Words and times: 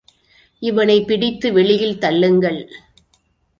இவனைப் 0.61 1.07
பிடித்து 1.07 1.53
வெளியில் 1.53 1.99
தள்ளுங்கள். 1.99 2.61